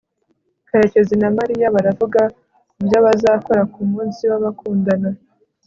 karekezi 0.67 1.15
na 1.21 1.29
mariya 1.37 1.73
baravuga 1.75 2.21
kubyo 2.73 2.97
bazakora 3.05 3.61
kumunsi 3.73 4.21
w'abakundana 4.29 5.09